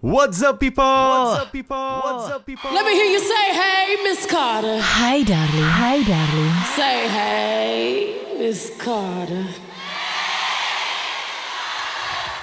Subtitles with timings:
[0.00, 0.82] What's up people?
[0.82, 1.76] What's up people?
[1.76, 2.72] What's up people?
[2.72, 4.80] Let me hear you say, hey, Miss Carter.
[4.80, 5.68] Hi darling.
[5.76, 6.54] Hi darling.
[6.72, 9.44] Say, hey, Miss Carter.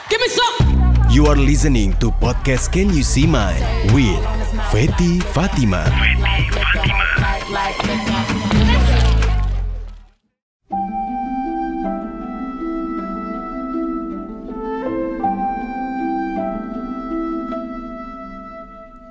[0.08, 1.10] Give me some.
[1.10, 3.58] You are listening to podcast Can You See Mine
[3.92, 4.22] with
[4.70, 5.82] Feti Fatima.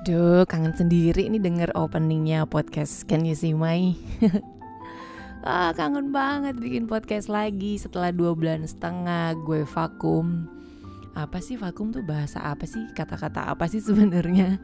[0.06, 3.90] Duh, kangen sendiri nih denger openingnya podcast Can You See My?
[5.42, 10.46] ah, kangen banget bikin podcast lagi setelah dua bulan setengah gue vakum.
[11.18, 12.86] Apa sih vakum tuh bahasa apa sih?
[12.94, 14.62] Kata-kata apa sih sebenarnya?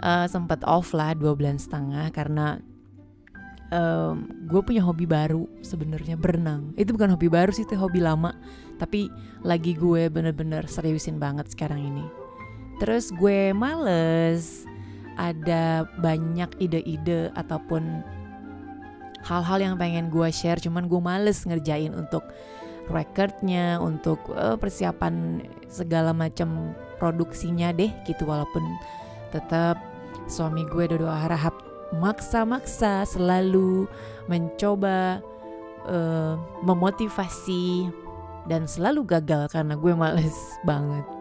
[0.00, 2.56] Uh, sempet off lah dua bulan setengah karena
[3.68, 6.72] um, gue punya hobi baru sebenarnya berenang.
[6.80, 8.32] Itu bukan hobi baru sih, itu hobi lama.
[8.80, 9.12] Tapi
[9.44, 12.23] lagi gue bener-bener seriusin banget sekarang ini.
[12.82, 14.66] Terus gue males.
[15.14, 18.02] Ada banyak ide-ide ataupun
[19.24, 22.26] hal-hal yang pengen gue share cuman gue males ngerjain untuk
[22.92, 25.40] recordnya untuk uh, persiapan
[25.72, 28.60] segala macam produksinya deh gitu walaupun
[29.32, 29.80] tetap
[30.28, 31.56] suami gue Dodo Harahap
[31.96, 33.88] maksa-maksa selalu
[34.28, 35.24] mencoba
[35.88, 37.88] uh, memotivasi
[38.44, 40.36] dan selalu gagal karena gue males
[40.68, 41.13] banget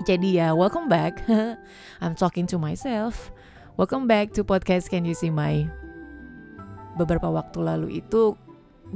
[0.00, 1.20] jadi ya, welcome back.
[2.02, 3.28] I'm talking to myself.
[3.76, 5.68] Welcome back to podcast Can You See My.
[6.96, 8.32] Beberapa waktu lalu itu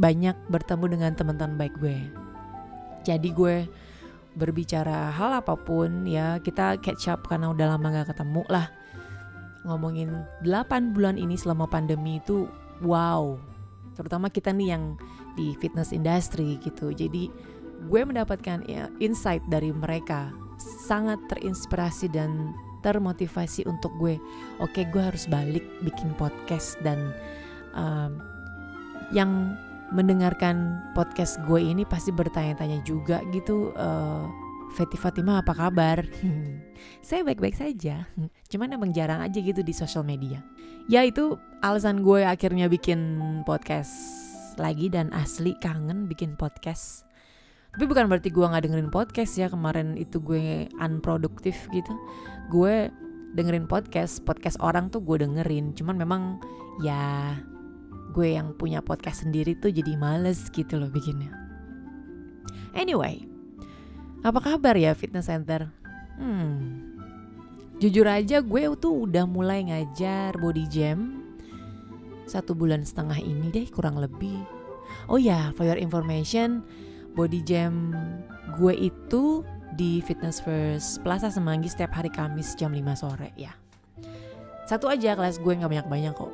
[0.01, 1.99] banyak bertemu dengan teman-teman baik gue.
[3.05, 3.69] Jadi gue
[4.33, 8.73] berbicara hal apa pun ya kita catch up karena udah lama gak ketemu lah.
[9.69, 12.49] Ngomongin 8 bulan ini selama pandemi itu
[12.81, 13.37] wow.
[13.93, 14.97] Terutama kita nih yang
[15.37, 16.97] di fitness industry gitu.
[16.97, 17.29] Jadi
[17.93, 20.33] gue mendapatkan ya, insight dari mereka
[20.65, 24.21] sangat terinspirasi dan termotivasi untuk gue
[24.61, 27.13] oke gue harus balik bikin podcast dan
[27.73, 28.21] um,
[29.13, 29.57] yang
[29.93, 34.27] mendengarkan podcast gue ini pasti bertanya-tanya juga gitu uh,
[34.75, 36.03] Feti Fatima apa kabar?
[37.07, 38.11] Saya baik-baik saja.
[38.51, 40.43] Cuman emang jarang aja gitu di sosial media.
[40.91, 43.95] Ya itu alasan gue akhirnya bikin podcast
[44.59, 47.04] lagi dan asli kangen bikin podcast.
[47.75, 51.91] Tapi bukan berarti gue nggak dengerin podcast ya kemarin itu gue unproduktif gitu.
[52.47, 52.95] Gue
[53.35, 55.75] dengerin podcast, podcast orang tuh gue dengerin.
[55.75, 56.39] Cuman memang
[56.79, 57.35] ya
[58.15, 61.35] gue yang punya podcast sendiri tuh jadi males gitu loh bikinnya.
[62.79, 63.27] Anyway,
[64.23, 65.67] apa kabar ya fitness center?
[66.15, 66.95] Hmm,
[67.83, 71.27] jujur aja gue tuh udah mulai ngajar body jam
[72.25, 74.41] satu bulan setengah ini deh kurang lebih.
[75.11, 76.65] Oh ya, for your information,
[77.15, 77.95] body jam
[78.59, 79.43] gue itu
[79.75, 83.55] di Fitness First Plaza Semanggi setiap hari Kamis jam 5 sore ya.
[84.67, 86.33] Satu aja kelas gue nggak banyak-banyak kok.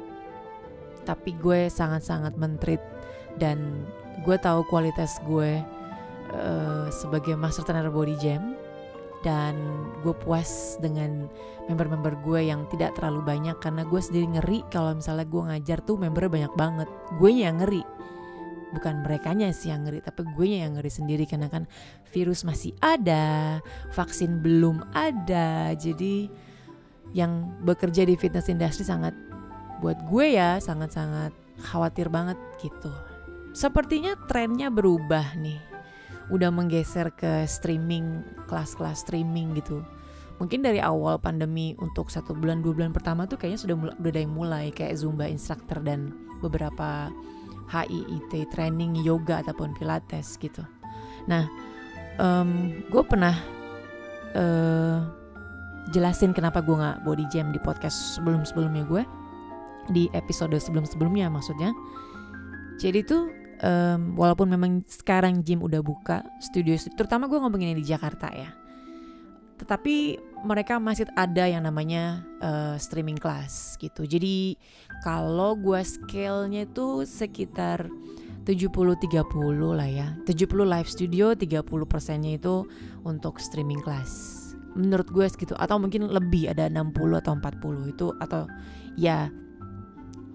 [1.09, 2.81] Tapi gue sangat-sangat mentrit
[3.41, 3.89] dan
[4.25, 5.65] gue tahu kualitas gue
[6.37, 8.55] uh, sebagai master trainer body jam
[9.21, 9.57] dan
[10.01, 11.29] gue puas dengan
[11.69, 16.01] member-member gue yang tidak terlalu banyak karena gue sendiri ngeri kalau misalnya gue ngajar tuh
[16.01, 16.89] membernya banyak banget
[17.21, 17.85] gue yang ngeri
[18.71, 21.67] bukan mereka sih yang ngeri tapi gue yang ngeri sendiri karena kan
[22.15, 23.59] virus masih ada
[23.95, 25.75] vaksin belum ada.
[25.75, 26.31] Jadi
[27.11, 29.15] yang bekerja di fitness industry sangat
[29.83, 32.93] buat gue ya sangat-sangat khawatir banget gitu.
[33.51, 35.59] Sepertinya trennya berubah nih.
[36.31, 39.83] Udah menggeser ke streaming kelas-kelas streaming gitu.
[40.39, 44.25] Mungkin dari awal pandemi untuk satu bulan dua bulan pertama tuh kayaknya sudah mulai, udah
[44.31, 47.13] mulai kayak zumba instructor dan beberapa
[47.71, 50.67] HIIT training yoga ataupun pilates gitu.
[51.31, 51.47] Nah,
[52.19, 53.39] um, gue pernah
[54.35, 55.07] uh,
[55.95, 59.03] jelasin kenapa gue nggak body jam di podcast sebelum sebelumnya gue
[59.91, 61.71] di episode sebelum sebelumnya maksudnya.
[62.79, 63.31] Jadi tuh
[63.63, 68.51] um, walaupun memang sekarang gym udah buka studio, terutama gue ngomongin di Jakarta ya.
[69.61, 74.09] Tetapi mereka masih ada yang namanya uh, streaming class gitu.
[74.09, 74.57] Jadi
[75.05, 77.89] kalau gue scale-nya itu sekitar
[78.49, 78.97] 70-30
[79.77, 80.09] lah ya.
[80.25, 82.65] 70 live studio, 30 persennya itu
[83.05, 84.39] untuk streaming class.
[84.73, 88.49] Menurut gue segitu atau mungkin lebih ada 60 atau 40 itu atau
[88.97, 89.29] ya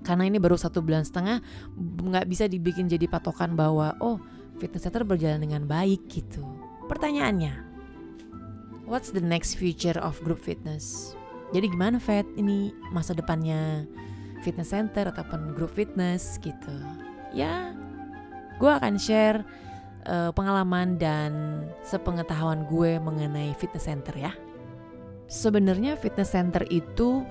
[0.06, 1.42] karena ini baru satu bulan setengah
[1.82, 4.22] nggak bisa dibikin jadi patokan bahwa oh
[4.62, 6.46] fitness center berjalan dengan baik gitu.
[6.86, 7.75] Pertanyaannya,
[8.86, 11.16] what's the next future of group fitness?
[11.54, 13.86] Jadi gimana Fat ini masa depannya
[14.42, 16.74] fitness center ataupun group fitness gitu?
[17.34, 17.74] Ya,
[18.58, 19.46] gue akan share
[20.08, 24.34] uh, pengalaman dan sepengetahuan gue mengenai fitness center ya.
[25.26, 27.26] sebenarnya fitness center itu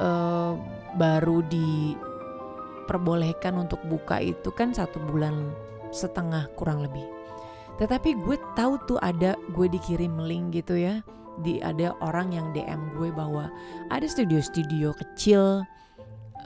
[0.00, 0.56] uh,
[0.96, 5.52] baru diperbolehkan untuk buka itu kan satu bulan
[5.92, 7.13] setengah kurang lebih.
[7.78, 11.02] Tetapi gue tahu tuh ada gue dikirim link gitu ya.
[11.42, 13.50] Di ada orang yang DM gue bahwa
[13.90, 15.66] ada studio-studio kecil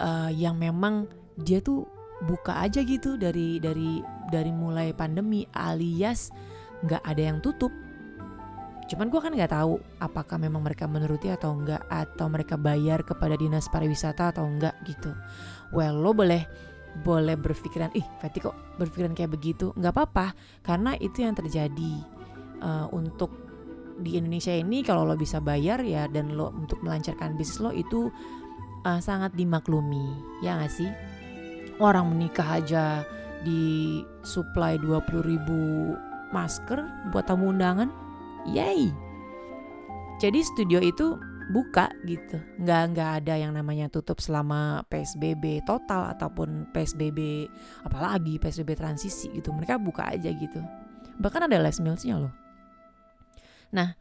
[0.01, 1.05] uh, yang memang
[1.37, 1.85] dia tuh
[2.25, 4.03] buka aja gitu dari dari
[4.33, 6.33] dari mulai pandemi alias
[6.83, 7.71] nggak ada yang tutup.
[8.89, 13.37] Cuman gue kan nggak tahu apakah memang mereka menuruti atau enggak atau mereka bayar kepada
[13.37, 15.13] dinas pariwisata atau enggak gitu.
[15.77, 16.49] Well lo boleh
[17.05, 19.71] boleh berpikiran ih Fatih kok berpikiran kayak begitu?
[19.77, 20.27] Nggak apa-apa
[20.65, 21.93] karena itu yang terjadi
[22.63, 23.31] uh, untuk
[23.99, 28.15] di Indonesia ini kalau lo bisa bayar ya dan lo untuk melancarkan bisnis lo itu
[28.87, 30.91] uh, sangat dimaklumi ya nggak sih?
[31.79, 33.07] Orang menikah aja
[33.47, 35.95] di supply 20 ribu
[36.35, 36.83] masker
[37.15, 37.91] buat tamu undangan
[38.51, 38.91] yay!
[40.19, 41.15] Jadi studio itu
[41.49, 42.37] buka gitu.
[42.61, 47.49] Nggak nggak ada yang namanya tutup selama psbb total ataupun psbb
[47.85, 49.51] apalagi psbb transisi gitu.
[49.53, 50.61] Mereka buka aja gitu.
[51.19, 52.35] Bahkan ada les mealsnya loh.
[53.73, 53.97] Nah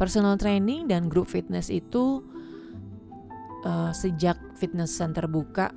[0.00, 2.24] personal training dan group fitness itu
[3.68, 5.68] uh, sejak fitness center buka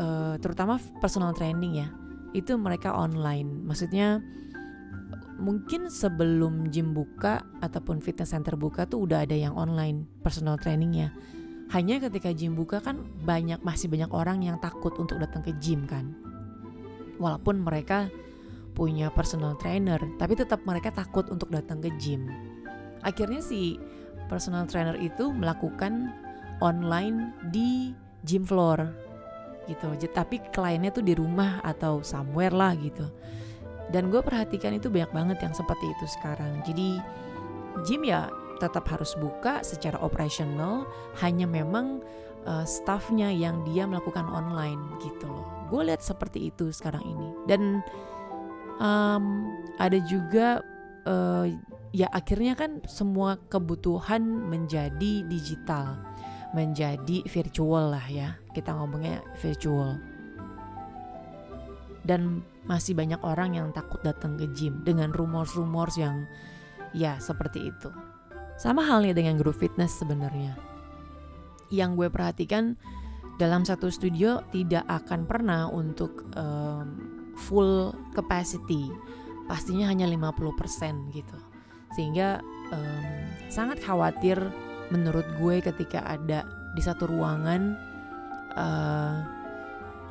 [0.00, 1.88] uh, terutama personal training ya
[2.32, 3.60] itu mereka online.
[3.68, 4.24] Maksudnya
[5.42, 11.10] mungkin sebelum gym buka ataupun fitness center buka tuh udah ada yang online personal trainingnya.
[11.72, 15.88] Hanya ketika gym buka kan banyak masih banyak orang yang takut untuk datang ke gym
[15.88, 16.12] kan.
[17.16, 18.12] Walaupun mereka
[18.76, 22.28] punya personal trainer, tapi tetap mereka takut untuk datang ke gym.
[23.00, 23.80] Akhirnya si
[24.28, 26.12] personal trainer itu melakukan
[26.60, 28.84] online di gym floor
[29.66, 29.90] gitu.
[30.12, 33.08] Tapi kliennya tuh di rumah atau somewhere lah gitu
[33.92, 36.64] dan gue perhatikan itu banyak banget yang seperti itu sekarang.
[36.64, 36.98] Jadi
[37.84, 40.88] gym ya tetap harus buka secara operasional
[41.20, 42.00] hanya memang
[42.48, 45.46] uh, staffnya yang dia melakukan online gitu loh.
[45.68, 47.28] Gue lihat seperti itu sekarang ini.
[47.44, 47.84] Dan
[48.80, 50.64] um, ada juga
[51.04, 51.46] uh,
[51.92, 56.00] ya akhirnya kan semua kebutuhan menjadi digital
[56.52, 58.36] menjadi virtual lah ya.
[58.52, 60.11] Kita ngomongnya virtual
[62.02, 66.26] dan masih banyak orang yang takut datang ke gym dengan rumors-rumors yang
[66.94, 67.90] ya seperti itu.
[68.58, 70.54] Sama halnya dengan grup fitness sebenarnya.
[71.72, 72.76] Yang gue perhatikan
[73.40, 77.00] dalam satu studio tidak akan pernah untuk um,
[77.34, 78.92] full capacity.
[79.48, 81.38] Pastinya hanya 50% gitu.
[81.96, 83.04] Sehingga um,
[83.50, 84.38] sangat khawatir
[84.92, 86.44] menurut gue ketika ada
[86.76, 87.74] di satu ruangan
[88.54, 89.41] uh,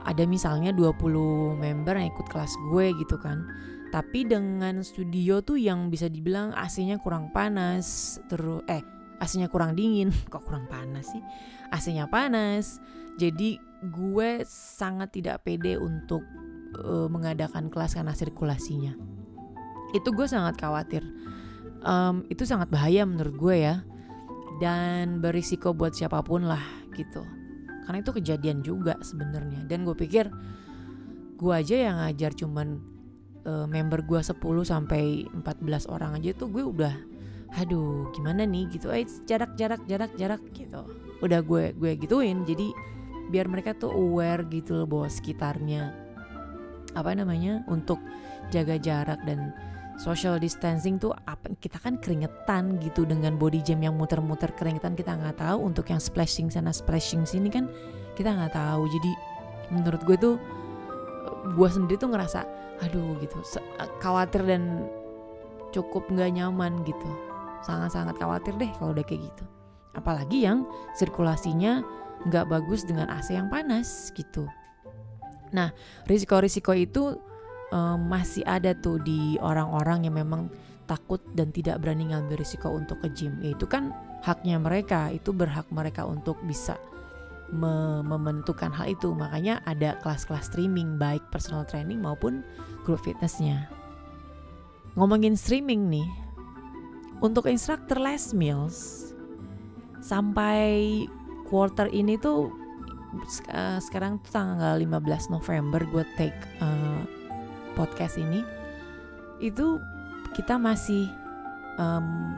[0.01, 3.45] ada misalnya 20 member yang ikut kelas gue gitu kan.
[3.91, 8.81] Tapi dengan studio tuh yang bisa dibilang AC-nya kurang panas terus eh
[9.21, 10.09] AC-nya kurang dingin.
[10.31, 11.21] Kok kurang panas sih?
[11.69, 12.81] AC-nya panas.
[13.19, 16.23] Jadi gue sangat tidak pede untuk
[16.81, 18.95] uh, mengadakan kelas karena sirkulasinya.
[19.91, 21.03] Itu gue sangat khawatir.
[21.81, 23.75] Um, itu sangat bahaya menurut gue ya.
[24.63, 26.61] Dan berisiko buat siapa pun lah
[26.93, 27.40] gitu
[27.91, 29.67] karena itu kejadian juga sebenarnya.
[29.67, 30.31] Dan gue pikir
[31.35, 32.79] gue aja yang ngajar cuman
[33.43, 36.95] uh, member gue 10 sampai 14 orang aja tuh gue udah
[37.59, 38.71] aduh gimana nih?
[38.71, 38.87] Gitu.
[38.95, 40.87] Eh jarak jarak jarak jarak gitu.
[41.19, 42.47] Udah gue gue gituin.
[42.47, 42.71] Jadi
[43.27, 45.91] biar mereka tuh aware gitu loh bahwa sekitarnya
[46.95, 47.99] apa namanya untuk
[48.55, 49.51] jaga jarak dan
[50.01, 55.13] social distancing tuh apa kita kan keringetan gitu dengan body jam yang muter-muter keringetan kita
[55.13, 57.69] nggak tahu untuk yang splashing sana splashing sini kan
[58.17, 58.89] kita nggak tahu.
[58.89, 59.11] Jadi
[59.69, 60.35] menurut gue tuh
[61.53, 62.41] gue sendiri tuh ngerasa
[62.81, 63.37] aduh gitu.
[64.01, 64.89] Khawatir dan
[65.69, 67.09] cukup nggak nyaman gitu.
[67.61, 69.45] Sangat-sangat khawatir deh kalau udah kayak gitu.
[69.93, 70.65] Apalagi yang
[70.97, 71.85] sirkulasinya
[72.25, 74.49] nggak bagus dengan AC yang panas gitu.
[75.53, 75.69] Nah
[76.09, 77.21] risiko-risiko itu
[77.71, 80.51] um, masih ada tuh di orang-orang yang memang
[80.85, 83.39] takut dan tidak berani ngambil risiko untuk ke gym.
[83.39, 86.75] Ya itu kan haknya mereka, itu berhak mereka untuk bisa
[87.51, 89.15] me membentukkan hal itu.
[89.15, 92.43] Makanya ada kelas-kelas streaming baik personal training maupun
[92.83, 93.71] group fitnessnya.
[94.99, 96.07] Ngomongin streaming nih,
[97.23, 99.11] untuk instruktur Les Mills
[100.03, 101.05] sampai
[101.47, 102.51] quarter ini tuh
[103.53, 107.05] uh, sekarang tuh tanggal 15 November gue take uh,
[107.73, 108.43] podcast ini
[109.41, 109.81] itu
[110.37, 111.09] kita masih
[111.81, 112.37] um,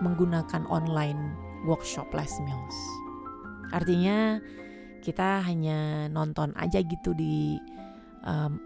[0.00, 2.78] menggunakan online workshop Les Mills.
[3.70, 4.40] Artinya
[5.00, 7.56] kita hanya nonton aja gitu di
[8.24, 8.60] um,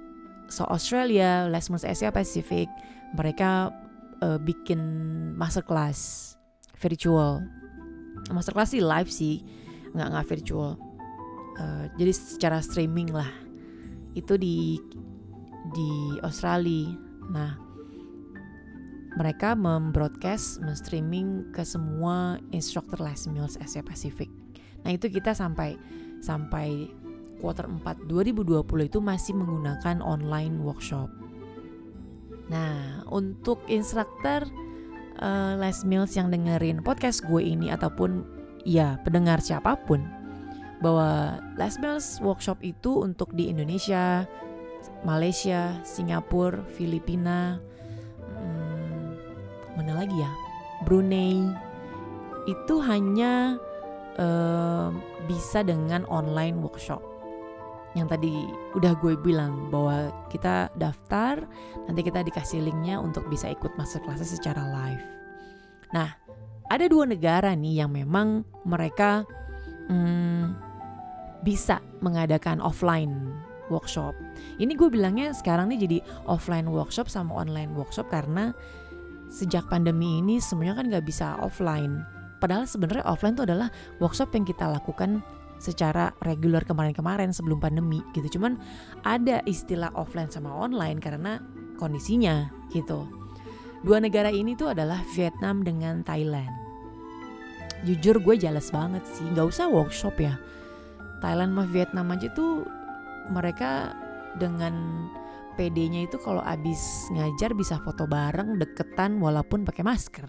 [0.51, 2.67] so Australia, Les Mills Asia Pacific,
[3.15, 3.71] mereka
[4.23, 4.81] uh, bikin
[5.37, 6.35] masterclass
[6.79, 7.43] virtual.
[8.31, 9.45] Masterclass sih live sih
[9.95, 10.79] nggak nggak virtual.
[11.55, 13.31] Uh, jadi secara streaming lah.
[14.15, 14.79] Itu di
[15.73, 16.93] di Australia
[17.33, 17.65] nah
[19.15, 24.27] mereka membroadcast, streaming ke semua instruktur Les Mills Asia Pacific.
[24.83, 25.79] Nah itu kita sampai
[26.19, 26.91] sampai
[27.39, 31.07] quarter 4 2020 itu masih menggunakan online workshop.
[32.51, 34.51] Nah untuk instruktur
[35.23, 38.27] uh, Les Mills yang dengerin podcast gue ini ataupun
[38.67, 40.03] ya pendengar siapa pun
[40.83, 44.27] bahwa Les Mills workshop itu untuk di Indonesia,
[45.05, 47.61] Malaysia, Singapura, Filipina,
[49.75, 50.31] mana lagi ya?
[50.87, 51.43] Brunei.
[52.47, 53.59] Itu hanya
[54.19, 54.89] uh,
[55.27, 57.03] bisa dengan online workshop.
[57.95, 58.35] Yang tadi
[58.75, 61.47] udah gue bilang bahwa kita daftar
[61.87, 65.05] nanti kita dikasih linknya untuk bisa ikut masterclass secara live.
[65.95, 66.11] Nah
[66.67, 69.23] ada dua negara nih yang memang mereka
[69.87, 70.59] hmm,
[71.47, 73.31] bisa mengadakan offline
[73.69, 74.17] workshop.
[74.61, 78.53] Ini gue bilangnya sekarang nih jadi offline workshop sama online workshop karena
[79.31, 82.05] sejak pandemi ini semuanya kan nggak bisa offline.
[82.39, 83.69] Padahal sebenarnya offline itu adalah
[83.99, 85.25] workshop yang kita lakukan
[85.59, 88.39] secara reguler kemarin-kemarin sebelum pandemi gitu.
[88.39, 88.61] Cuman
[89.07, 91.41] ada istilah offline sama online karena
[91.81, 93.09] kondisinya gitu.
[93.85, 96.49] Dua negara ini tuh adalah Vietnam dengan Thailand.
[97.85, 100.41] Jujur gue jelas banget sih, nggak usah workshop ya.
[101.21, 102.65] Thailand sama Vietnam aja tuh
[103.31, 103.95] mereka
[104.37, 105.07] dengan
[105.55, 110.27] PD-nya itu kalau abis ngajar bisa foto bareng deketan walaupun pakai masker.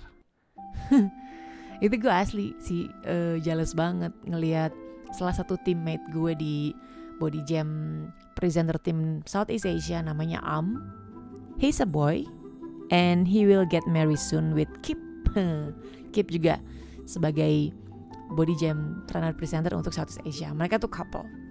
[1.85, 4.71] itu gue asli sih uh, jealous banget ngelihat
[5.11, 6.55] salah satu teammate gue di
[7.17, 7.67] body jam
[8.37, 10.77] presenter tim Southeast Asia namanya Am.
[11.57, 12.27] He's a boy
[12.91, 14.99] and he will get married soon with Kip.
[16.13, 16.61] Kip juga
[17.09, 17.73] sebagai
[18.35, 20.53] body jam trainer presenter untuk Southeast Asia.
[20.53, 21.44] Mereka tuh couple.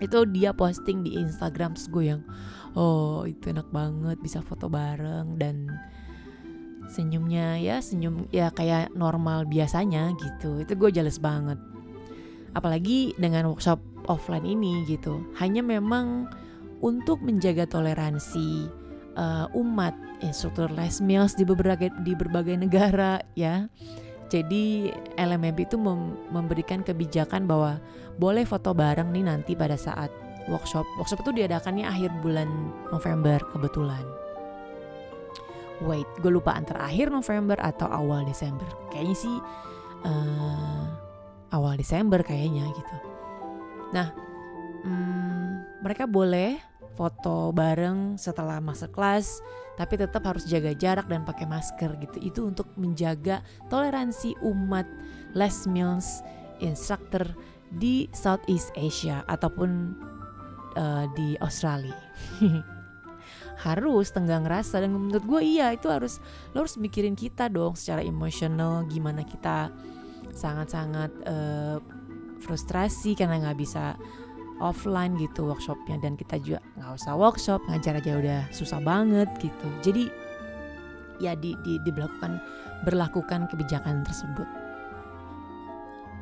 [0.00, 2.24] Itu dia posting di Instagram gue yang
[2.74, 5.36] oh itu enak banget bisa foto bareng.
[5.36, 5.68] Dan
[6.90, 10.64] senyumnya ya senyum ya kayak normal biasanya gitu.
[10.64, 11.60] Itu gue jelas banget.
[12.56, 13.78] Apalagi dengan workshop
[14.10, 15.22] offline ini gitu.
[15.38, 16.26] Hanya memang
[16.80, 18.66] untuk menjaga toleransi
[19.14, 19.92] uh, umat
[20.24, 23.68] instruktur les mills di berbagai di berbagai negara ya
[24.30, 27.82] jadi LMMP itu mem memberikan kebijakan bahwa
[28.14, 30.08] boleh foto bareng nih nanti pada saat
[30.46, 30.86] workshop.
[31.02, 32.46] Workshop itu diadakannya akhir bulan
[32.94, 34.06] November kebetulan.
[35.82, 38.68] Wait, gue lupa antara akhir November atau awal Desember.
[38.94, 39.36] Kayaknya sih
[40.06, 40.84] uh,
[41.50, 42.96] awal Desember kayaknya gitu.
[43.90, 44.14] Nah,
[44.86, 46.60] hmm, mereka boleh
[46.94, 49.40] foto bareng setelah masterclass,
[49.80, 52.20] tapi tetap harus jaga jarak dan pakai masker gitu.
[52.20, 53.40] Itu untuk menjaga
[53.72, 54.84] toleransi umat
[55.32, 56.20] Les Mills
[56.60, 57.24] instructor
[57.72, 59.96] di Southeast Asia ataupun
[60.76, 61.96] uh, di Australia
[63.64, 66.18] harus tenggang rasa dan menurut gue iya itu harus
[66.56, 69.68] lo harus mikirin kita dong secara emosional gimana kita
[70.32, 71.78] sangat-sangat uh,
[72.40, 74.00] frustrasi karena nggak bisa
[74.60, 75.98] offline gitu workshopnya.
[75.98, 79.68] Dan kita juga nggak usah workshop ngajar aja udah susah banget gitu.
[79.82, 80.04] Jadi
[81.20, 82.40] ya di, di diberlakukan
[82.84, 84.48] berlakukan kebijakan tersebut.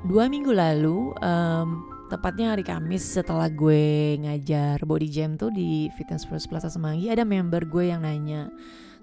[0.07, 1.69] Dua minggu lalu um,
[2.07, 7.27] tepatnya hari Kamis setelah gue ngajar body jam tuh di Fitness First Plaza Semanggi ada
[7.27, 8.47] member gue yang nanya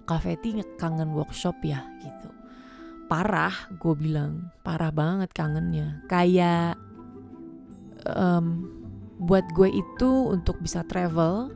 [0.05, 1.83] Kak Feti kangen workshop ya?
[1.99, 2.29] Gitu.
[3.09, 4.53] Parah gue bilang.
[4.61, 6.05] Parah banget kangennya.
[6.05, 6.77] Kayak
[8.05, 8.69] um,
[9.15, 11.51] buat gue itu untuk bisa travel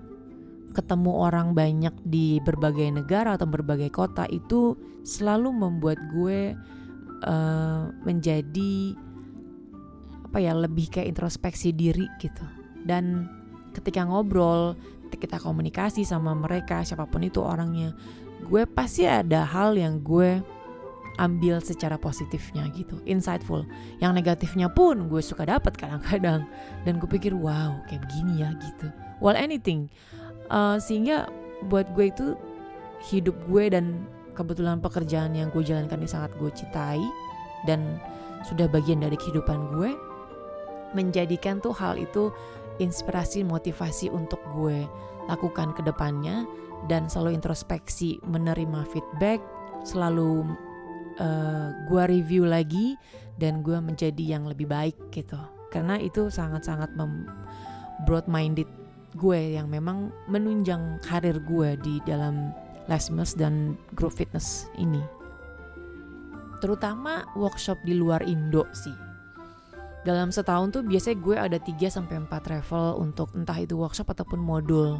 [0.72, 6.54] ketemu orang banyak di berbagai negara atau berbagai kota itu selalu membuat gue
[7.25, 8.94] uh, menjadi
[10.30, 12.46] apa ya lebih kayak introspeksi diri gitu.
[12.86, 13.28] Dan
[13.74, 14.78] ketika ngobrol
[15.10, 17.98] kita komunikasi sama mereka siapa pun itu orangnya
[18.46, 20.39] gue pasti ada hal yang gue
[21.20, 23.68] ambil secara positifnya gitu insightful.
[24.00, 26.48] Yang negatifnya pun gue suka dapat kadang-kadang.
[26.88, 28.88] Dan gue pikir wow kayak begini ya gitu.
[29.20, 29.92] Well anything.
[30.48, 31.28] Uh, sehingga
[31.68, 32.40] buat gue itu
[33.12, 37.04] hidup gue dan kebetulan pekerjaan yang gue jalankan ini sangat gue cintai
[37.68, 38.00] dan
[38.48, 39.92] sudah bagian dari kehidupan gue
[40.96, 42.32] menjadikan tuh hal itu
[42.80, 44.88] inspirasi motivasi untuk gue
[45.28, 46.48] lakukan ke depannya
[46.88, 49.44] dan selalu introspeksi menerima feedback
[49.84, 50.48] selalu
[51.20, 52.96] uh, gue review lagi
[53.40, 56.90] dan gue menjadi yang lebih baik gitu karena itu sangat-sangat
[58.10, 58.68] broad minded
[59.14, 62.56] gue yang memang menunjang karir gue di dalam
[62.90, 65.20] Les Mills dan Group Fitness ini
[66.60, 68.94] terutama workshop di luar Indo sih.
[70.04, 74.40] Dalam setahun tuh biasanya gue ada 3 sampai 4 travel untuk entah itu workshop ataupun
[74.40, 75.00] modul.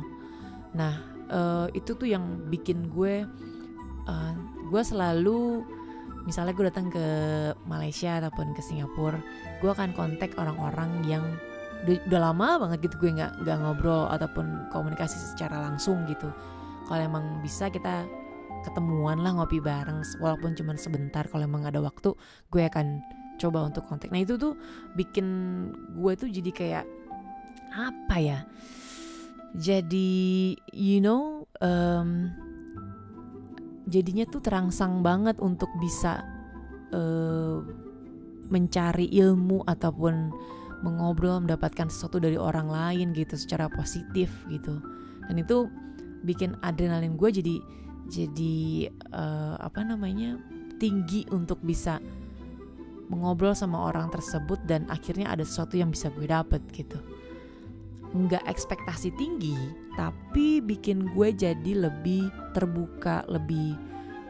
[0.76, 1.00] Nah,
[1.32, 3.24] uh, itu tuh yang bikin gue
[4.08, 4.34] uh,
[4.68, 5.64] gue selalu
[6.28, 7.06] misalnya gue datang ke
[7.66, 9.20] Malaysia ataupun ke Singapura,
[9.60, 11.24] gue akan kontak orang-orang yang
[11.88, 16.28] udah, lama banget gitu gue nggak nggak ngobrol ataupun komunikasi secara langsung gitu.
[16.88, 18.06] Kalau emang bisa kita
[18.64, 22.12] ketemuan lah ngopi bareng walaupun cuma sebentar kalau emang ada waktu
[22.52, 23.00] gue akan
[23.40, 24.60] coba untuk kontak nah itu tuh
[25.00, 25.26] bikin
[25.96, 26.86] gue tuh jadi kayak
[27.72, 28.40] apa ya
[29.56, 30.12] jadi
[30.76, 32.36] you know um,
[33.90, 36.22] jadinya tuh terangsang banget untuk bisa
[36.94, 37.60] uh,
[38.50, 40.34] mencari ilmu ataupun
[40.80, 44.80] mengobrol mendapatkan sesuatu dari orang lain gitu secara positif gitu.
[45.28, 45.68] Dan itu
[46.24, 47.56] bikin adrenalin gue jadi
[48.10, 50.40] jadi uh, apa namanya
[50.82, 52.02] tinggi untuk bisa
[53.10, 56.98] mengobrol sama orang tersebut dan akhirnya ada sesuatu yang bisa gue dapet gitu
[58.10, 59.54] nggak ekspektasi tinggi
[59.94, 63.78] tapi bikin gue jadi lebih terbuka lebih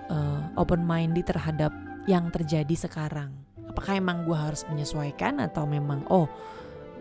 [0.09, 1.69] uh, open minded terhadap
[2.09, 3.29] yang terjadi sekarang.
[3.69, 6.25] Apakah emang gue harus menyesuaikan atau memang oh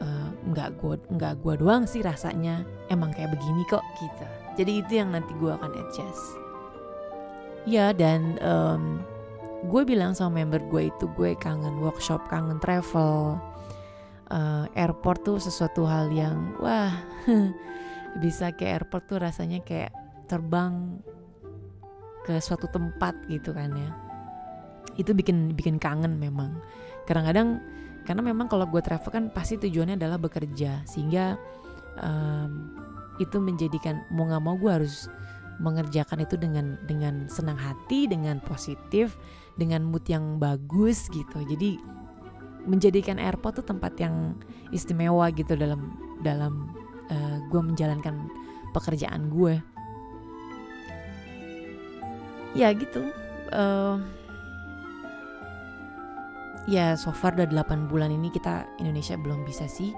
[0.04, 4.26] uh, nggak gue nggak gue doang sih rasanya emang kayak begini kok gitu.
[4.60, 6.24] Jadi itu yang nanti gue akan adjust.
[7.64, 9.00] Ya dan um,
[9.66, 13.40] gue bilang sama member gue itu gue kangen workshop kangen travel
[14.30, 16.92] uh, airport tuh sesuatu hal yang wah
[18.22, 19.92] bisa ke airport tuh rasanya kayak
[20.28, 21.00] terbang
[22.24, 23.90] ke suatu tempat gitu kan ya
[24.98, 26.58] itu bikin bikin kangen memang
[27.08, 27.62] kadang-kadang
[28.04, 31.36] karena memang kalau gue travel kan pasti tujuannya adalah bekerja sehingga
[32.00, 32.72] um,
[33.20, 35.08] itu menjadikan mau nggak mau gue harus
[35.58, 39.18] mengerjakan itu dengan dengan senang hati, dengan positif,
[39.58, 41.42] dengan mood yang bagus gitu.
[41.42, 41.76] Jadi
[42.68, 44.36] menjadikan airport tuh tempat yang
[44.70, 46.76] istimewa gitu dalam dalam
[47.08, 48.28] uh, eh, gue menjalankan
[48.76, 49.56] pekerjaan gue.
[52.52, 53.08] Ya gitu.
[53.48, 53.96] Uh,
[56.68, 59.96] ya so far udah 8 bulan ini kita Indonesia belum bisa sih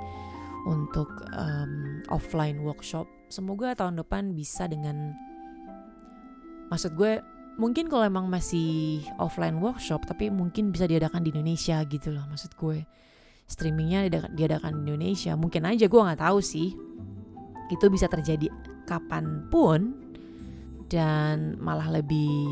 [0.71, 3.11] untuk um, offline workshop.
[3.27, 5.15] Semoga tahun depan bisa dengan
[6.71, 7.19] maksud gue
[7.57, 12.55] mungkin kalau emang masih offline workshop tapi mungkin bisa diadakan di Indonesia gitu loh maksud
[12.55, 12.85] gue.
[13.51, 15.35] Streamingnya diadakan di Indonesia.
[15.35, 16.71] Mungkin aja gue nggak tahu sih.
[17.71, 18.47] Itu bisa terjadi
[18.87, 19.95] kapan pun
[20.91, 22.47] dan malah lebih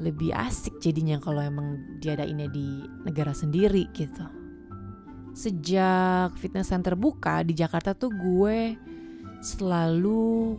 [0.00, 4.26] lebih asik jadinya kalau emang diadainnya di negara sendiri gitu.
[5.36, 8.74] Sejak fitness center buka di Jakarta tuh gue
[9.44, 10.56] selalu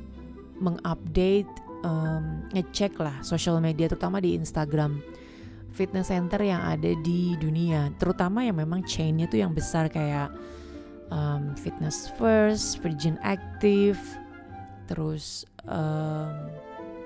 [0.62, 5.02] mengupdate um, ngecek lah social media terutama di Instagram.
[5.72, 10.28] Fitness center yang ada di dunia terutama yang memang chainnya tuh yang besar kayak
[11.12, 14.00] um, Fitness First, Virgin Active,
[14.91, 16.52] terus um,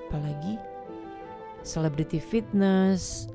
[0.10, 0.56] apa lagi?
[1.62, 3.30] Celebrity Fitness,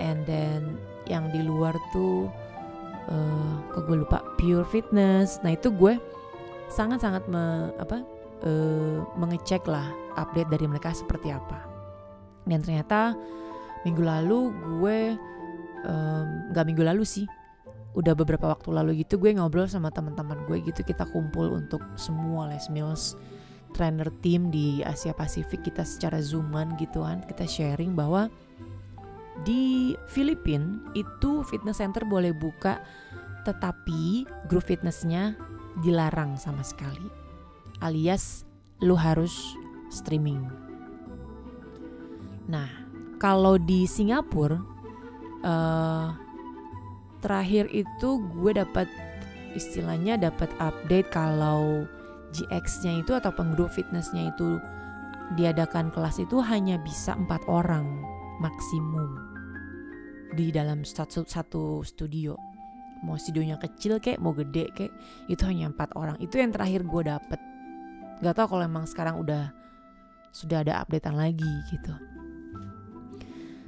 [0.00, 2.32] and then yang di luar tuh
[3.12, 4.24] uh, kok gue lupa?
[4.40, 5.36] Pure Fitness.
[5.44, 6.00] Nah itu gue
[6.72, 11.60] sangat-sangat me, uh, mengecek lah update dari mereka seperti apa.
[12.44, 13.14] Dan ternyata
[13.86, 14.98] minggu lalu gue
[15.86, 17.26] um, minggu lalu sih,
[17.92, 22.48] udah beberapa waktu lalu gitu gue ngobrol sama teman-teman gue gitu kita kumpul untuk semua
[22.48, 23.20] Les Mills
[23.76, 28.32] trainer team di Asia Pasifik kita secara zooman gitu kan kita sharing bahwa
[29.44, 32.80] di Filipina itu fitness center boleh buka
[33.44, 35.36] tetapi grup fitnessnya
[35.84, 37.08] dilarang sama sekali
[37.84, 38.48] alias
[38.80, 39.56] lu harus
[39.92, 40.48] streaming.
[42.48, 42.66] Nah,
[43.20, 44.58] kalau di Singapura
[45.44, 46.08] uh,
[47.22, 48.90] terakhir itu gue dapat
[49.54, 51.84] istilahnya dapat update kalau
[52.32, 54.56] GX-nya itu atau pengguru fitnessnya itu
[55.36, 57.84] diadakan kelas itu hanya bisa empat orang
[58.40, 59.32] maksimum
[60.32, 62.34] di dalam satu, satu studio.
[63.04, 64.90] Mau studionya kecil kek mau gede kek
[65.28, 66.16] itu hanya empat orang.
[66.18, 67.40] Itu yang terakhir gue dapet.
[68.22, 69.61] Gak tau kalau emang sekarang udah
[70.32, 71.92] sudah ada updatean lagi gitu.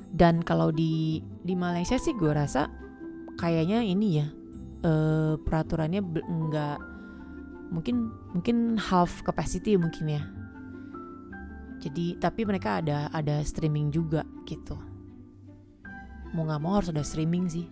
[0.09, 2.73] Dan kalau di di Malaysia sih gue rasa
[3.37, 4.27] kayaknya ini ya
[4.89, 6.81] uh, peraturannya enggak
[7.69, 10.23] mungkin mungkin half capacity mungkin ya.
[11.85, 14.81] Jadi tapi mereka ada ada streaming juga gitu.
[16.33, 17.69] Mau nggak mau harus ada streaming sih.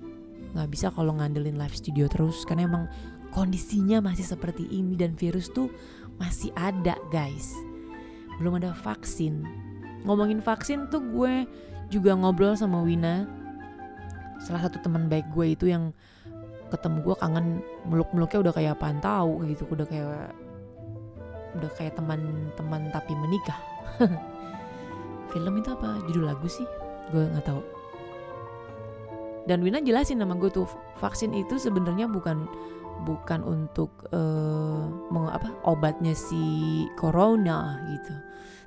[0.52, 2.84] Nggak bisa kalau ngandelin live studio terus karena emang
[3.32, 5.72] kondisinya masih seperti ini dan virus tuh
[6.20, 7.71] masih ada guys
[8.40, 9.44] belum ada vaksin.
[10.06, 11.44] Ngomongin vaksin tuh gue
[11.92, 13.28] juga ngobrol sama Wina.
[14.42, 15.92] Salah satu teman baik gue itu yang
[16.72, 20.32] ketemu gue kangen meluk-meluknya udah kayak apaan tahu gitu udah kayak
[21.60, 23.60] udah kayak teman-teman tapi menikah.
[25.32, 26.00] Film itu apa?
[26.08, 26.64] Judul lagu sih?
[27.12, 27.62] Gue nggak tahu.
[29.44, 30.70] Dan Wina jelasin nama gue tuh
[31.02, 32.46] vaksin itu sebenarnya bukan
[33.02, 34.86] bukan untuk uh,
[35.30, 38.14] apa obatnya si corona gitu.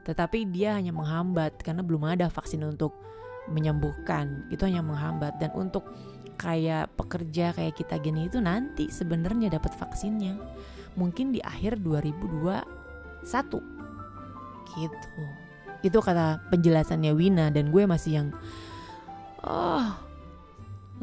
[0.06, 2.93] Tetapi dia hanya menghambat karena belum ada vaksin untuk
[3.50, 4.45] menyembuhkan.
[4.54, 5.41] Itu hanya menghambat.
[5.41, 5.89] Dan untuk
[6.36, 10.38] kayak pekerja kayak kita gini itu nanti sebenarnya dapat vaksinnya.
[10.95, 12.62] Mungkin di akhir 2021
[14.78, 15.24] gitu.
[15.82, 18.28] Itu kata penjelasannya Wina dan gue masih yang
[19.45, 20.06] oh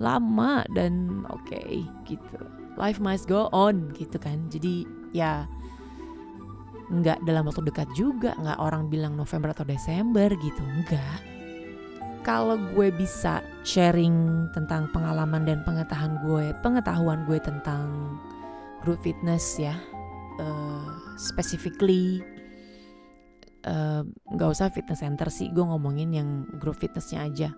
[0.01, 4.49] lama dan oke okay, gitu life must go on gitu kan.
[4.49, 5.45] Jadi ya
[6.93, 8.37] nggak dalam waktu dekat juga.
[8.39, 11.33] Nggak orang bilang November atau Desember gitu enggak
[12.23, 18.15] kalau gue bisa sharing tentang pengalaman dan pengetahuan gue pengetahuan gue tentang
[18.87, 19.75] group fitness ya
[20.39, 22.23] uh, specifically
[23.63, 25.51] eh, nggak uh, usah fitness center sih.
[25.55, 27.51] Gue ngomongin yang group fitnessnya aja.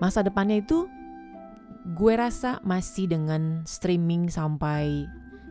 [0.00, 0.88] Masa depannya itu
[1.84, 5.04] gue rasa masih dengan streaming sampai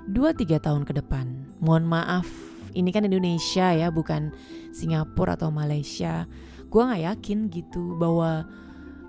[0.10, 1.30] 2-3 tahun ke depan.
[1.62, 2.28] Mohon maaf,
[2.74, 4.34] ini kan Indonesia ya, bukan
[4.74, 6.26] Singapura atau Malaysia.
[6.74, 8.50] Gue gak yakin gitu bahwa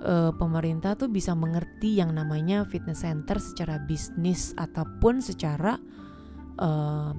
[0.05, 5.81] uh, pemerintah tuh bisa mengerti yang namanya fitness center secara bisnis ataupun secara
[6.61, 7.17] uh,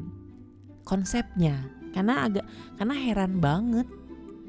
[0.85, 1.65] konsepnya.
[1.91, 2.45] Karena agak,
[2.77, 3.87] karena heran banget.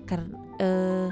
[0.04, 1.08] Karena uh,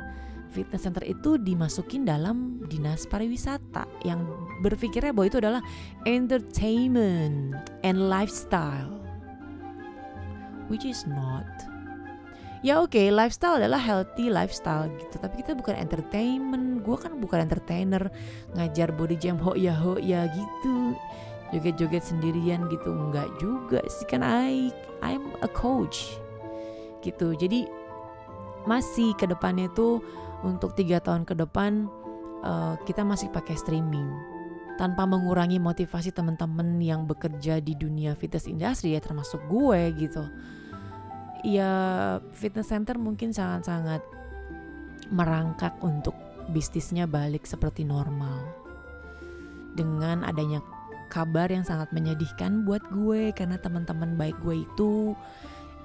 [0.54, 4.22] fitness center itu dimasukin dalam dinas pariwisata yang
[4.62, 5.62] berpikirnya bahwa itu adalah
[6.06, 9.02] entertainment and lifestyle
[10.70, 11.44] which is not.
[12.64, 15.20] Ya oke okay, lifestyle adalah healthy lifestyle gitu.
[15.20, 16.80] Tapi kita bukan entertainment.
[16.80, 18.08] Gue kan bukan entertainer
[18.56, 20.96] ngajar body jam ho ya ho ya gitu.
[21.52, 22.88] Joget-joget sendirian gitu.
[22.88, 24.72] Enggak juga sih kan I
[25.04, 26.16] I'm a coach
[27.04, 27.36] gitu.
[27.36, 27.68] Jadi
[28.64, 30.00] masih ke depannya tuh
[30.44, 31.88] untuk tiga tahun ke depan
[32.44, 34.06] uh, kita masih pakai streaming.
[34.76, 40.24] Tanpa mengurangi motivasi teman-teman yang bekerja di dunia fitness industry ya termasuk gue gitu.
[41.46, 41.72] Ya
[42.36, 44.02] fitness center mungkin sangat-sangat
[45.08, 46.16] merangkak untuk
[46.52, 48.44] bisnisnya balik seperti normal.
[49.74, 50.60] Dengan adanya
[51.06, 55.14] kabar yang sangat menyedihkan buat gue karena teman-teman baik gue itu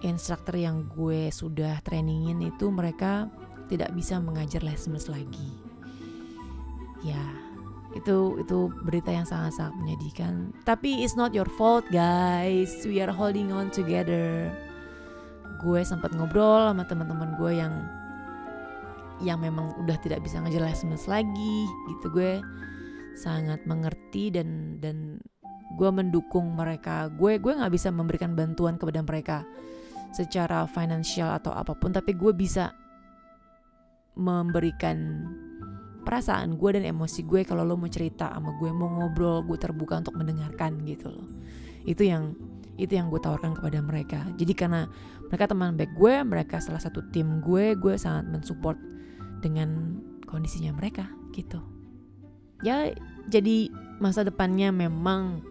[0.01, 3.27] instruktur yang gue sudah trainingin itu mereka
[3.69, 5.49] tidak bisa mengajar les lagi.
[7.05, 7.21] Ya,
[7.95, 10.51] itu itu berita yang sangat-sangat menyedihkan.
[10.67, 12.73] Tapi it's not your fault guys.
[12.83, 14.51] We are holding on together.
[15.61, 17.73] Gue sempat ngobrol sama teman-teman gue yang
[19.19, 22.39] yang memang udah tidak bisa ngajar les lagi gitu gue
[23.19, 25.19] sangat mengerti dan dan
[25.75, 29.37] gue mendukung mereka gue gue nggak bisa memberikan bantuan kepada mereka
[30.15, 32.71] secara finansial atau apa pun tapi gue bisa
[34.17, 35.27] memberikan
[36.03, 40.01] perasaan gue dan emosi gue kalau lo mau cerita sama gue mau ngobrol gue terbuka
[40.01, 41.29] untuk mendengarkan gitu loh.
[41.85, 42.33] Itu yang
[42.79, 44.23] itu yang gue tawarkan kepada mereka.
[44.39, 44.87] Jadi karena
[45.27, 48.79] mereka teman baik gue mereka salah satu tim gue gue sangat mensupport
[49.43, 51.61] dengan kondisinya mereka gitu.
[52.65, 52.89] Ya
[53.29, 53.69] jadi
[54.01, 55.43] masa depannya memang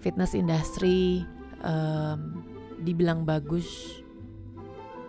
[0.00, 1.22] fitness industry
[1.62, 2.42] um,
[2.82, 3.66] dibilang bagus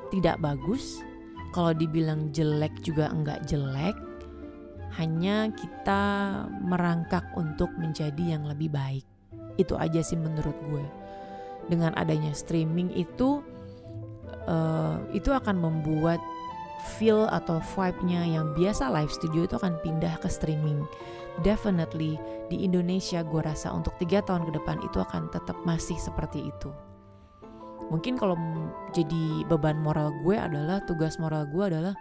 [0.09, 1.01] tidak bagus
[1.49, 3.97] kalau dibilang jelek juga enggak jelek
[4.97, 6.01] hanya kita
[6.65, 9.05] merangkak untuk menjadi yang lebih baik.
[9.55, 10.85] Itu aja sih menurut gue.
[11.69, 13.45] Dengan adanya streaming itu
[14.49, 16.17] uh, itu akan membuat
[16.97, 20.83] feel atau vibe-nya yang biasa live studio itu akan pindah ke streaming.
[21.45, 22.19] Definitely
[22.51, 26.88] di Indonesia gue rasa untuk tiga tahun ke depan itu akan tetap masih seperti itu
[27.87, 28.35] mungkin kalau
[28.91, 31.95] jadi beban moral gue adalah tugas moral gue adalah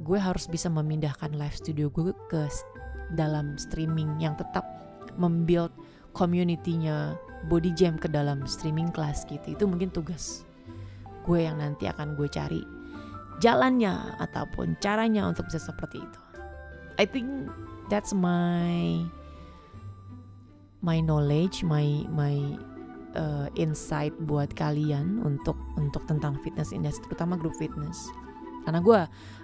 [0.00, 2.48] gue harus bisa memindahkan live studio gue ke
[3.12, 4.64] dalam streaming yang tetap
[5.20, 5.74] membuild
[6.16, 7.14] community-nya
[7.46, 9.54] body jam ke dalam streaming class gitu.
[9.54, 10.42] Itu mungkin tugas
[11.28, 12.62] gue yang nanti akan gue cari
[13.40, 16.20] jalannya ataupun caranya untuk bisa seperti itu.
[17.00, 17.48] I think
[17.88, 19.00] that's my
[20.84, 22.56] my knowledge my my
[23.16, 28.10] uh, insight buat kalian untuk untuk tentang fitness industry terutama grup fitness.
[28.66, 29.00] Karena gue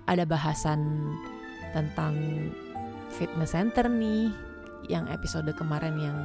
[0.06, 1.12] ada bahasan
[1.72, 2.14] tentang
[3.12, 4.30] fitness center nih
[4.86, 6.18] yang episode kemarin yang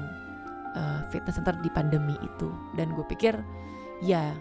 [0.76, 2.50] uh, fitness center di pandemi itu.
[2.76, 3.40] Dan gue pikir
[4.04, 4.36] ya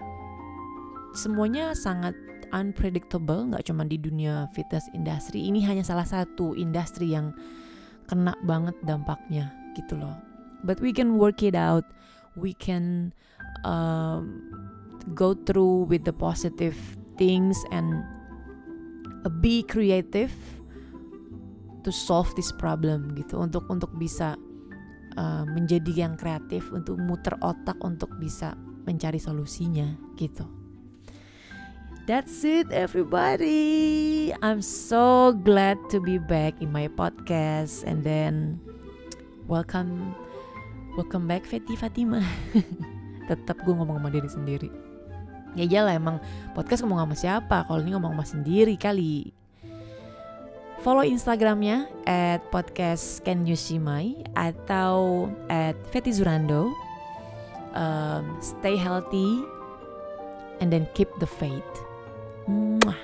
[1.15, 2.15] semuanya sangat
[2.51, 5.47] unpredictable nggak cuma di dunia fitness industry.
[5.47, 7.33] Ini hanya salah satu industri yang
[8.11, 10.19] kena banget dampaknya gitu loh.
[10.67, 11.87] But we can work it out
[12.37, 13.13] we can
[13.65, 14.43] um,
[15.15, 16.77] go through with the positive
[17.19, 18.05] things and
[19.25, 20.33] uh, be creative
[21.85, 24.37] to solve this problem gitu untuk untuk bisa
[25.17, 30.45] uh, menjadi yang kreatif untuk muter otak untuk bisa mencari solusinya gitu.
[32.09, 34.33] That's it everybody.
[34.43, 38.59] I'm so glad to be back in my podcast and then
[39.47, 40.19] welcome
[40.97, 42.19] welcome back Feti Fatima.
[43.31, 44.71] Tetap gue ngomong sama diri sendiri.
[45.59, 46.17] Ya iyalah emang
[46.55, 47.57] podcast ngomong sama siapa?
[47.67, 49.35] Kalau ini ngomong sama sendiri kali.
[50.81, 56.73] Follow Instagramnya at podcast Can You See My atau at Feti Zurando.
[57.77, 59.45] Um, stay healthy
[60.59, 61.69] and then keep the faith.
[62.49, 62.99] Mwah.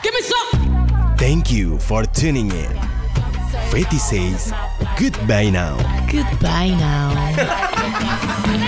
[0.00, 0.48] Give me some.
[1.18, 2.93] Thank you for tuning in.
[3.74, 4.52] Fetty says
[4.96, 5.76] goodbye now.
[6.08, 8.60] Goodbye now.